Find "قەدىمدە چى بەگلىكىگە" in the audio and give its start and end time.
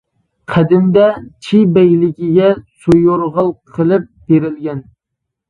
0.51-2.49